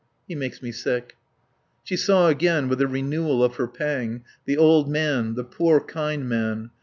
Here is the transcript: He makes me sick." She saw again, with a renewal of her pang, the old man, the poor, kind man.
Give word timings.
He 0.27 0.33
makes 0.33 0.63
me 0.63 0.71
sick." 0.71 1.15
She 1.83 1.95
saw 1.95 2.27
again, 2.27 2.67
with 2.67 2.81
a 2.81 2.87
renewal 2.87 3.43
of 3.43 3.57
her 3.57 3.67
pang, 3.67 4.23
the 4.45 4.57
old 4.57 4.89
man, 4.89 5.35
the 5.35 5.43
poor, 5.43 5.79
kind 5.79 6.27
man. 6.27 6.71